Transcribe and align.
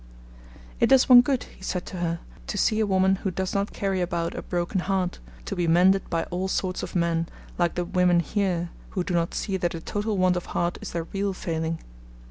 'It 0.79 0.87
does 0.87 1.07
one 1.07 1.21
good,' 1.21 1.43
he 1.55 1.61
said 1.63 1.85
to 1.85 1.97
her, 1.97 2.21
'to 2.47 2.57
see 2.57 2.79
a 2.79 2.87
woman 2.87 3.17
who 3.17 3.29
does 3.29 3.53
not 3.53 3.71
carry 3.71 4.01
about 4.01 4.33
a 4.33 4.41
broken 4.41 4.79
heart, 4.79 5.19
to 5.45 5.55
be 5.55 5.67
mended 5.67 6.09
by 6.09 6.23
all 6.31 6.47
sorts 6.47 6.81
of 6.81 6.95
men, 6.95 7.27
like 7.59 7.75
the 7.75 7.85
women 7.85 8.19
here, 8.19 8.71
who 8.97 9.03
do 9.03 9.13
not 9.13 9.35
see 9.35 9.57
that 9.57 9.75
a 9.75 9.79
total 9.79 10.17
want 10.17 10.35
of 10.35 10.47
heart 10.57 10.79
is 10.81 10.93
their 10.93 11.03
real 11.13 11.33
failing.' 11.33 11.77